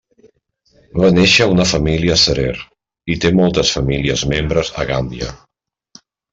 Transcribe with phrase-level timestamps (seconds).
[1.03, 2.55] Va néixer a una família Serer
[3.17, 5.33] i té moltes famílies membres a Gàmbia.